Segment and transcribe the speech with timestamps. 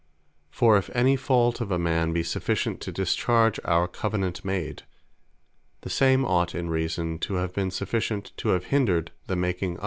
[0.49, 4.81] For if any fault of a man, be sufficient to discharge our Covenant made;
[5.81, 9.77] the same ought in reason to have been sufficient to have hindred the making of
[9.77, 9.79] it.